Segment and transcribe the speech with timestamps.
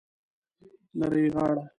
[0.99, 1.63] نرۍ غاړه